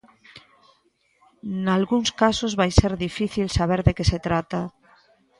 Nalgúns 1.65 2.09
casos 2.21 2.51
vai 2.59 2.69
ser 2.79 2.91
difícil 3.05 3.47
saber 3.57 3.79
de 3.87 3.93
que 3.97 4.05
se 4.11 4.19
trata. 4.27 4.61